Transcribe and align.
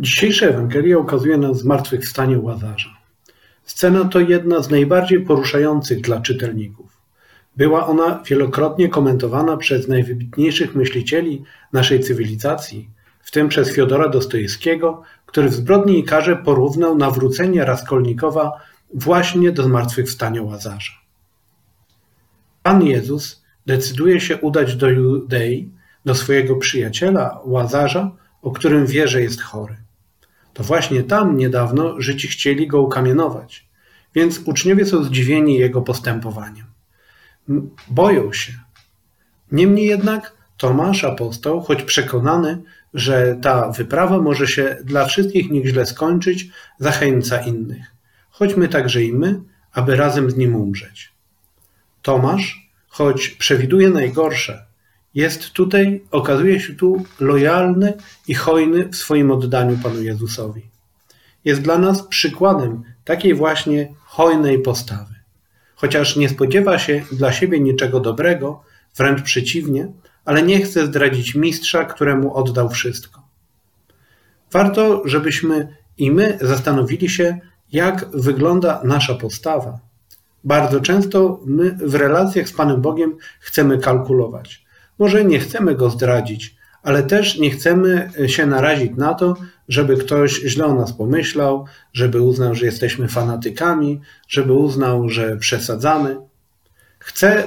Dzisiejsza 0.00 0.46
Ewangelia 0.46 0.98
ukazuje 0.98 1.38
nam 1.38 1.54
zmartwychwstanie 1.54 2.38
Łazarza. 2.38 2.96
Scena 3.64 4.04
to 4.04 4.20
jedna 4.20 4.62
z 4.62 4.70
najbardziej 4.70 5.20
poruszających 5.20 6.00
dla 6.00 6.20
czytelników. 6.20 7.00
Była 7.56 7.86
ona 7.86 8.22
wielokrotnie 8.26 8.88
komentowana 8.88 9.56
przez 9.56 9.88
najwybitniejszych 9.88 10.74
myślicieli 10.74 11.44
naszej 11.72 12.00
cywilizacji, 12.00 12.90
w 13.20 13.30
tym 13.30 13.48
przez 13.48 13.72
Fiodora 13.72 14.08
Dostojewskiego, 14.08 15.02
który 15.26 15.48
w 15.48 15.54
Zbrodni 15.54 15.98
i 15.98 16.04
Karze 16.04 16.36
porównał 16.36 16.98
nawrócenie 16.98 17.64
Raskolnikowa 17.64 18.52
właśnie 18.94 19.52
do 19.52 19.62
zmartwychwstania 19.62 20.42
Łazarza. 20.42 20.92
Pan 22.62 22.82
Jezus 22.82 23.42
decyduje 23.66 24.20
się 24.20 24.36
udać 24.36 24.76
do 24.76 24.90
Judei, 24.90 25.70
do 26.04 26.14
swojego 26.14 26.56
przyjaciela 26.56 27.40
Łazarza, 27.44 28.10
o 28.42 28.50
którym 28.50 28.86
wie, 28.86 29.08
że 29.08 29.22
jest 29.22 29.42
chory. 29.42 29.87
To 30.58 30.64
właśnie 30.64 31.02
tam 31.02 31.36
niedawno 31.36 32.00
Żydzi 32.00 32.28
chcieli 32.28 32.66
go 32.66 32.82
ukamienować, 32.82 33.68
więc 34.14 34.40
uczniowie 34.44 34.86
są 34.86 35.04
zdziwieni 35.04 35.58
jego 35.58 35.82
postępowaniem. 35.82 36.66
Boją 37.88 38.32
się. 38.32 38.52
Niemniej 39.52 39.86
jednak 39.86 40.32
Tomasz 40.56 41.04
apostoł, 41.04 41.60
choć 41.60 41.82
przekonany, 41.82 42.62
że 42.94 43.38
ta 43.42 43.70
wyprawa 43.70 44.20
może 44.20 44.46
się 44.46 44.76
dla 44.84 45.04
wszystkich 45.06 45.50
niech 45.50 45.66
źle 45.66 45.86
skończyć, 45.86 46.48
zachęca 46.78 47.40
innych. 47.40 47.86
Chodźmy 48.30 48.68
także 48.68 49.02
i 49.02 49.12
my, 49.12 49.40
aby 49.72 49.96
razem 49.96 50.30
z 50.30 50.36
nim 50.36 50.56
umrzeć. 50.56 51.12
Tomasz, 52.02 52.70
choć 52.88 53.28
przewiduje 53.28 53.90
najgorsze, 53.90 54.66
jest 55.18 55.50
tutaj, 55.52 56.04
okazuje 56.10 56.60
się 56.60 56.74
tu 56.74 57.04
lojalny 57.20 57.92
i 58.28 58.34
hojny 58.34 58.88
w 58.88 58.96
swoim 58.96 59.30
oddaniu 59.30 59.78
Panu 59.82 60.02
Jezusowi. 60.02 60.70
Jest 61.44 61.62
dla 61.62 61.78
nas 61.78 62.02
przykładem 62.02 62.82
takiej 63.04 63.34
właśnie 63.34 63.94
hojnej 64.04 64.58
postawy. 64.58 65.14
Chociaż 65.74 66.16
nie 66.16 66.28
spodziewa 66.28 66.78
się 66.78 67.02
dla 67.12 67.32
siebie 67.32 67.60
niczego 67.60 68.00
dobrego, 68.00 68.62
wręcz 68.96 69.22
przeciwnie, 69.22 69.92
ale 70.24 70.42
nie 70.42 70.60
chce 70.60 70.86
zdradzić 70.86 71.34
mistrza, 71.34 71.84
któremu 71.84 72.34
oddał 72.34 72.70
wszystko. 72.70 73.22
Warto, 74.52 75.02
żebyśmy 75.04 75.76
i 75.96 76.10
my 76.10 76.38
zastanowili 76.40 77.08
się, 77.08 77.38
jak 77.72 78.10
wygląda 78.10 78.80
nasza 78.84 79.14
postawa. 79.14 79.78
Bardzo 80.44 80.80
często 80.80 81.40
my 81.46 81.70
w 81.70 81.94
relacjach 81.94 82.48
z 82.48 82.52
Panem 82.52 82.82
Bogiem 82.82 83.16
chcemy 83.40 83.78
kalkulować. 83.78 84.67
Może 84.98 85.24
nie 85.24 85.38
chcemy 85.38 85.74
go 85.74 85.90
zdradzić, 85.90 86.56
ale 86.82 87.02
też 87.02 87.38
nie 87.38 87.50
chcemy 87.50 88.10
się 88.26 88.46
narazić 88.46 88.92
na 88.96 89.14
to, 89.14 89.36
żeby 89.68 89.96
ktoś 89.96 90.40
źle 90.40 90.66
o 90.66 90.74
nas 90.74 90.92
pomyślał, 90.92 91.66
żeby 91.92 92.22
uznał, 92.22 92.54
że 92.54 92.66
jesteśmy 92.66 93.08
fanatykami, 93.08 94.00
żeby 94.28 94.52
uznał, 94.52 95.08
że 95.08 95.36
przesadzamy. 95.36 96.16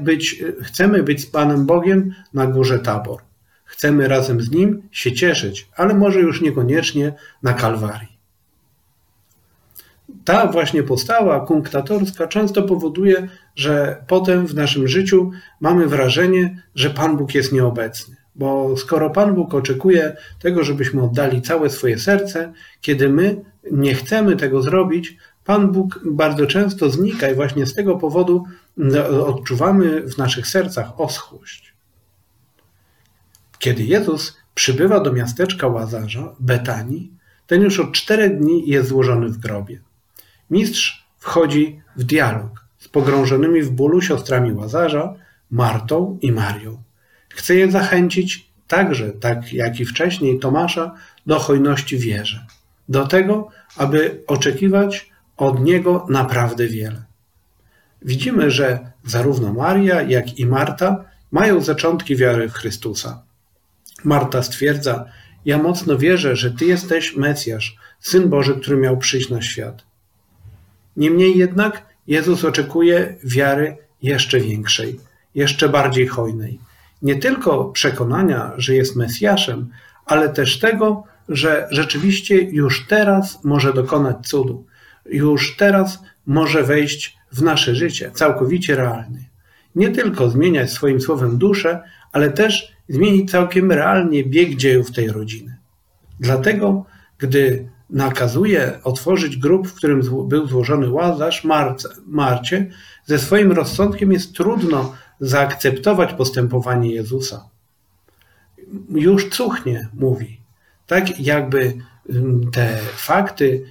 Być, 0.00 0.44
chcemy 0.62 1.02
być 1.02 1.22
z 1.22 1.26
Panem 1.26 1.66
Bogiem 1.66 2.14
na 2.34 2.46
górze 2.46 2.78
Tabor. 2.78 3.20
Chcemy 3.64 4.08
razem 4.08 4.40
z 4.40 4.50
Nim 4.50 4.82
się 4.90 5.12
cieszyć, 5.12 5.68
ale 5.76 5.94
może 5.94 6.20
już 6.20 6.40
niekoniecznie 6.40 7.12
na 7.42 7.52
Kalwarii. 7.52 8.15
Ta 10.26 10.46
właśnie 10.46 10.82
postawa 10.82 11.40
kunktatorska 11.40 12.26
często 12.26 12.62
powoduje, 12.62 13.28
że 13.56 14.04
potem 14.06 14.46
w 14.46 14.54
naszym 14.54 14.88
życiu 14.88 15.30
mamy 15.60 15.86
wrażenie, 15.86 16.62
że 16.74 16.90
Pan 16.90 17.16
Bóg 17.16 17.34
jest 17.34 17.52
nieobecny. 17.52 18.16
Bo 18.34 18.76
skoro 18.76 19.10
Pan 19.10 19.34
Bóg 19.34 19.54
oczekuje 19.54 20.16
tego, 20.38 20.64
żebyśmy 20.64 21.02
oddali 21.02 21.42
całe 21.42 21.70
swoje 21.70 21.98
serce, 21.98 22.52
kiedy 22.80 23.08
my 23.08 23.44
nie 23.72 23.94
chcemy 23.94 24.36
tego 24.36 24.62
zrobić, 24.62 25.16
Pan 25.44 25.72
Bóg 25.72 26.00
bardzo 26.04 26.46
często 26.46 26.90
znika 26.90 27.30
i 27.30 27.34
właśnie 27.34 27.66
z 27.66 27.74
tego 27.74 27.96
powodu 27.96 28.44
odczuwamy 29.26 30.00
w 30.00 30.18
naszych 30.18 30.46
sercach 30.46 31.00
oschłość. 31.00 31.74
Kiedy 33.58 33.82
Jezus 33.82 34.36
przybywa 34.54 35.00
do 35.00 35.12
miasteczka 35.12 35.66
Łazarza, 35.66 36.34
Betanii, 36.40 37.12
ten 37.46 37.62
już 37.62 37.80
od 37.80 37.92
czterech 37.92 38.38
dni 38.38 38.68
jest 38.68 38.88
złożony 38.88 39.28
w 39.28 39.38
grobie. 39.38 39.80
Mistrz 40.50 41.06
wchodzi 41.18 41.80
w 41.96 42.04
dialog 42.04 42.66
z 42.78 42.88
pogrążonymi 42.88 43.62
w 43.62 43.70
bólu 43.70 44.02
siostrami 44.02 44.52
Łazarza, 44.52 45.14
Martą 45.50 46.18
i 46.22 46.32
Marią. 46.32 46.82
Chce 47.28 47.54
je 47.54 47.70
zachęcić 47.70 48.50
także, 48.68 49.12
tak 49.12 49.52
jak 49.52 49.80
i 49.80 49.84
wcześniej 49.84 50.38
Tomasza, 50.38 50.94
do 51.26 51.38
hojności 51.38 51.98
wierze. 51.98 52.46
Do 52.88 53.06
tego, 53.06 53.48
aby 53.76 54.22
oczekiwać 54.26 55.10
od 55.36 55.60
niego 55.60 56.06
naprawdę 56.08 56.66
wiele. 56.66 57.04
Widzimy, 58.02 58.50
że 58.50 58.92
zarówno 59.04 59.52
Maria, 59.52 60.02
jak 60.02 60.38
i 60.38 60.46
Marta 60.46 61.04
mają 61.30 61.60
zaczątki 61.60 62.16
wiary 62.16 62.48
w 62.48 62.52
Chrystusa. 62.52 63.22
Marta 64.04 64.42
stwierdza: 64.42 65.04
Ja 65.44 65.58
mocno 65.58 65.98
wierzę, 65.98 66.36
że 66.36 66.50
Ty 66.50 66.64
jesteś 66.64 67.16
Mesjasz, 67.16 67.76
syn 68.00 68.28
Boży, 68.28 68.54
który 68.54 68.76
miał 68.76 68.96
przyjść 68.98 69.30
na 69.30 69.42
świat. 69.42 69.85
Niemniej 70.96 71.38
jednak 71.38 71.86
Jezus 72.06 72.44
oczekuje 72.44 73.16
wiary 73.24 73.76
jeszcze 74.02 74.40
większej, 74.40 75.00
jeszcze 75.34 75.68
bardziej 75.68 76.06
hojnej. 76.06 76.58
Nie 77.02 77.16
tylko 77.16 77.64
przekonania, 77.64 78.52
że 78.56 78.74
jest 78.74 78.96
Mesjaszem, 78.96 79.70
ale 80.06 80.28
też 80.28 80.58
tego, 80.58 81.04
że 81.28 81.68
rzeczywiście 81.70 82.42
już 82.42 82.86
teraz 82.86 83.44
może 83.44 83.72
dokonać 83.72 84.16
cudu, 84.28 84.66
już 85.06 85.56
teraz 85.56 85.98
może 86.26 86.62
wejść 86.62 87.18
w 87.32 87.42
nasze 87.42 87.74
życie 87.74 88.10
całkowicie 88.10 88.76
realnie. 88.76 89.24
Nie 89.74 89.90
tylko 89.90 90.30
zmieniać 90.30 90.70
swoim 90.70 91.00
słowem 91.00 91.38
duszę, 91.38 91.82
ale 92.12 92.30
też 92.30 92.72
zmienić 92.88 93.30
całkiem 93.30 93.72
realnie 93.72 94.24
bieg 94.24 94.56
dziejów 94.56 94.92
tej 94.92 95.08
rodziny. 95.08 95.56
Dlatego, 96.20 96.84
gdy 97.18 97.68
nakazuje 97.90 98.80
otworzyć 98.84 99.36
grób, 99.36 99.68
w 99.68 99.74
którym 99.74 100.00
był 100.28 100.48
złożony 100.48 100.90
Łazarz, 100.90 101.44
Marce, 101.44 101.88
Marcie, 102.06 102.70
ze 103.04 103.18
swoim 103.18 103.52
rozsądkiem 103.52 104.12
jest 104.12 104.34
trudno 104.34 104.94
zaakceptować 105.20 106.12
postępowanie 106.12 106.92
Jezusa. 106.92 107.48
Już 108.90 109.28
cuchnie, 109.28 109.88
mówi. 109.94 110.40
Tak 110.86 111.20
jakby 111.20 111.74
te 112.52 112.78
fakty 112.96 113.64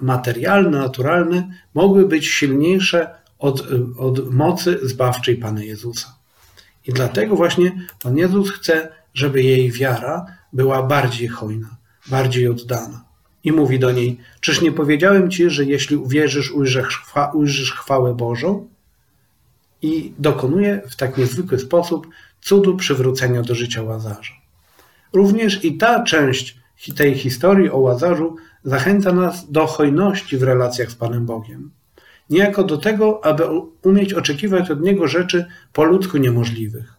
materialne, 0.00 0.78
naturalne 0.78 1.50
mogły 1.74 2.08
być 2.08 2.26
silniejsze 2.26 3.10
od, 3.38 3.66
od 3.98 4.34
mocy 4.34 4.78
zbawczej 4.82 5.36
Pana 5.36 5.62
Jezusa. 5.62 6.14
I 6.86 6.92
dlatego 6.92 7.36
właśnie 7.36 7.86
Pan 8.02 8.16
Jezus 8.16 8.50
chce, 8.50 8.92
żeby 9.14 9.42
jej 9.42 9.72
wiara 9.72 10.26
była 10.52 10.82
bardziej 10.82 11.28
hojna, 11.28 11.76
bardziej 12.06 12.48
oddana 12.48 13.07
i 13.48 13.52
mówi 13.52 13.78
do 13.78 13.92
niej: 13.92 14.18
Czyż 14.40 14.62
nie 14.62 14.72
powiedziałem 14.72 15.30
ci, 15.30 15.50
że 15.50 15.64
jeśli 15.64 15.96
uwierzysz, 15.96 16.52
ujrzysz, 16.52 17.04
ujrzysz 17.34 17.72
chwałę 17.72 18.14
Bożą? 18.14 18.68
I 19.82 20.12
dokonuje 20.18 20.82
w 20.88 20.96
tak 20.96 21.18
niezwykły 21.18 21.58
sposób 21.58 22.06
cudu 22.40 22.76
przywrócenia 22.76 23.42
do 23.42 23.54
życia 23.54 23.82
Łazarza. 23.82 24.34
Również 25.12 25.64
i 25.64 25.76
ta 25.76 26.02
część 26.02 26.58
tej 26.96 27.14
historii 27.14 27.70
o 27.70 27.78
Łazarzu 27.78 28.36
zachęca 28.64 29.12
nas 29.12 29.50
do 29.50 29.66
hojności 29.66 30.36
w 30.36 30.42
relacjach 30.42 30.90
z 30.90 30.94
Panem 30.94 31.26
Bogiem. 31.26 31.70
Niejako 32.30 32.64
do 32.64 32.76
tego, 32.78 33.24
aby 33.24 33.44
umieć 33.82 34.14
oczekiwać 34.14 34.70
od 34.70 34.80
Niego 34.80 35.08
rzeczy 35.08 35.46
po 35.72 35.84
ludzku 35.84 36.18
niemożliwych. 36.18 36.92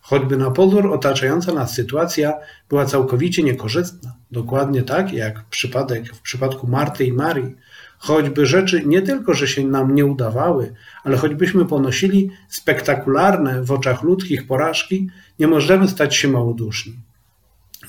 Choćby 0.00 0.36
na 0.36 0.50
pozór 0.50 0.92
otaczająca 0.92 1.52
nas 1.52 1.74
sytuacja 1.74 2.34
była 2.68 2.86
całkowicie 2.86 3.42
niekorzystna, 3.42 4.13
dokładnie 4.34 4.82
tak 4.82 5.12
jak 5.12 5.44
przypadek 5.44 6.14
w 6.14 6.20
przypadku 6.20 6.66
Marty 6.66 7.04
i 7.04 7.12
Marii, 7.12 7.56
choćby 7.98 8.46
rzeczy 8.46 8.82
nie 8.86 9.02
tylko, 9.02 9.34
że 9.34 9.48
się 9.48 9.66
nam 9.66 9.94
nie 9.94 10.06
udawały, 10.06 10.74
ale 11.04 11.16
choćbyśmy 11.16 11.64
ponosili 11.64 12.30
spektakularne 12.48 13.62
w 13.62 13.72
oczach 13.72 14.02
ludzkich 14.02 14.46
porażki, 14.46 15.08
nie 15.38 15.46
możemy 15.46 15.88
stać 15.88 16.16
się 16.16 16.28
małoduszni. 16.28 16.94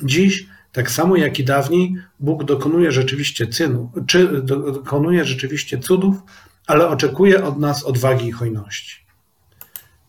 Dziś, 0.03 0.47
tak 0.71 0.91
samo 0.91 1.15
jak 1.15 1.39
i 1.39 1.43
dawniej, 1.43 1.95
Bóg 2.19 2.43
dokonuje 2.43 2.91
rzeczywiście 2.91 3.47
cynu, 3.47 3.91
czy 4.07 4.41
dokonuje 4.41 5.25
rzeczywiście 5.25 5.77
cudów, 5.77 6.15
ale 6.67 6.87
oczekuje 6.87 7.43
od 7.43 7.59
nas 7.59 7.83
odwagi 7.83 8.27
i 8.27 8.31
hojności. 8.31 9.05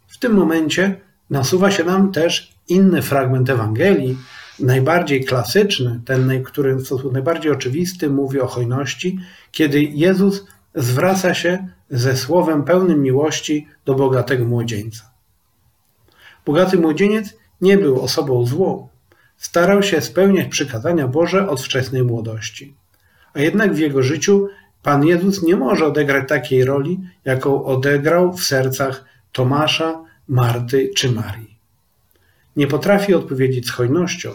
W 0.08 0.18
tym 0.18 0.32
momencie 0.34 1.00
nasuwa 1.30 1.70
się 1.70 1.84
nam 1.84 2.12
też 2.12 2.56
inny 2.68 3.02
fragment 3.02 3.50
Ewangelii, 3.50 4.16
najbardziej 4.58 5.24
klasyczny, 5.24 6.00
ten, 6.04 6.42
który 6.42 6.74
w 6.74 6.86
sposób 6.86 7.12
najbardziej 7.12 7.52
oczywisty 7.52 8.10
mówi 8.10 8.40
o 8.40 8.46
hojności, 8.46 9.18
kiedy 9.52 9.82
Jezus 9.82 10.44
zwraca 10.74 11.34
się 11.34 11.68
ze 11.90 12.16
słowem 12.16 12.64
pełnym 12.64 13.02
miłości 13.02 13.66
do 13.84 13.94
bogatego 13.94 14.44
młodzieńca. 14.44 15.10
Bogaty 16.46 16.78
młodzieniec 16.78 17.34
nie 17.60 17.78
był 17.78 18.00
osobą 18.00 18.46
złą. 18.46 18.88
starał 19.36 19.82
się 19.82 20.00
spełniać 20.00 20.48
przykazania 20.48 21.08
Boże 21.08 21.48
od 21.48 21.62
wczesnej 21.62 22.02
młodości. 22.02 22.74
A 23.34 23.40
jednak 23.40 23.74
w 23.74 23.78
jego 23.78 24.02
życiu 24.02 24.48
Pan 24.82 25.06
Jezus 25.06 25.42
nie 25.42 25.56
może 25.56 25.86
odegrać 25.86 26.28
takiej 26.28 26.64
roli, 26.64 27.00
jaką 27.24 27.64
odegrał 27.64 28.32
w 28.32 28.44
sercach 28.44 29.04
Tomasza, 29.32 30.04
Marty 30.28 30.90
czy 30.96 31.12
Marii. 31.12 31.55
Nie 32.56 32.66
potrafi 32.66 33.14
odpowiedzieć 33.14 33.66
z 33.66 33.70
hojnością, 33.70 34.30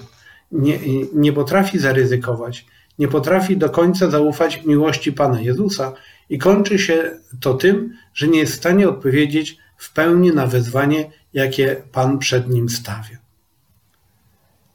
nie, 0.51 0.79
nie 1.13 1.33
potrafi 1.33 1.79
zaryzykować, 1.79 2.65
nie 2.99 3.07
potrafi 3.07 3.57
do 3.57 3.69
końca 3.69 4.09
zaufać 4.09 4.63
miłości 4.65 5.13
Pana 5.13 5.41
Jezusa 5.41 5.93
i 6.29 6.37
kończy 6.37 6.79
się 6.79 7.19
to 7.39 7.53
tym, 7.53 7.93
że 8.13 8.27
nie 8.27 8.39
jest 8.39 8.53
w 8.53 8.57
stanie 8.57 8.89
odpowiedzieć 8.89 9.57
w 9.77 9.93
pełni 9.93 10.31
na 10.31 10.47
wezwanie, 10.47 11.11
jakie 11.33 11.83
Pan 11.91 12.19
przed 12.19 12.49
nim 12.49 12.69
stawia. 12.69 13.17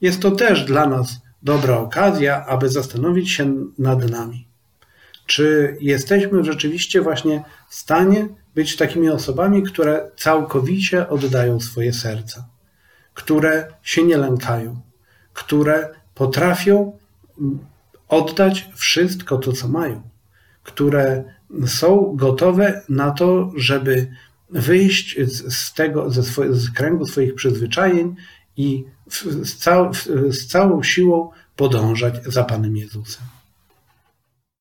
Jest 0.00 0.20
to 0.20 0.31
też 0.31 0.64
dla 0.64 0.87
nas 0.87 1.20
dobra 1.42 1.78
okazja, 1.78 2.46
aby 2.46 2.69
zastanowić 2.69 3.31
się 3.31 3.54
nad 3.78 4.10
nami. 4.10 4.49
Czy 5.26 5.76
jesteśmy 5.81 6.44
rzeczywiście 6.44 7.00
właśnie 7.00 7.44
w 7.69 7.75
stanie 7.75 8.28
być 8.54 8.76
takimi 8.76 9.08
osobami, 9.08 9.62
które 9.62 10.10
całkowicie 10.16 11.08
oddają 11.08 11.60
swoje 11.60 11.92
serca, 11.92 12.49
które 13.16 13.68
się 13.82 14.02
nie 14.02 14.16
lękają, 14.16 14.80
które 15.34 15.88
potrafią 16.14 16.98
oddać 18.08 18.68
wszystko 18.74 19.38
to, 19.38 19.52
co 19.52 19.68
mają, 19.68 20.02
które 20.62 21.24
są 21.66 22.12
gotowe 22.16 22.82
na 22.88 23.10
to, 23.10 23.52
żeby 23.56 24.06
wyjść 24.50 25.16
z, 25.26 25.74
tego, 25.74 26.10
ze 26.10 26.22
z 26.54 26.70
kręgu 26.70 27.06
swoich 27.06 27.34
przyzwyczajeń 27.34 28.16
i 28.56 28.84
z, 29.10 29.56
cał, 29.56 29.94
z 30.30 30.46
całą 30.46 30.82
siłą 30.82 31.30
podążać 31.56 32.24
za 32.24 32.44
Panem 32.44 32.76
Jezusem. 32.76 33.36